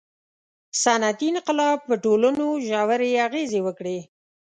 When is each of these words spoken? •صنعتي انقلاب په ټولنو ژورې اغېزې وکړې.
•صنعتي 0.83 1.27
انقلاب 1.33 1.77
په 1.87 1.95
ټولنو 2.03 2.45
ژورې 2.67 3.11
اغېزې 3.25 3.59
وکړې. 3.67 3.99